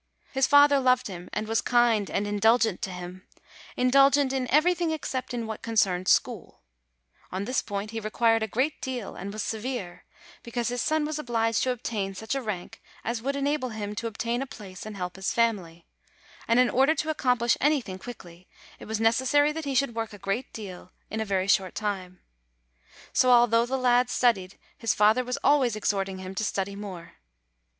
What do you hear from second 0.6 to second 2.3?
loved him and was kind and